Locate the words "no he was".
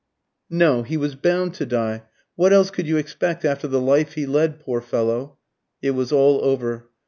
0.49-1.13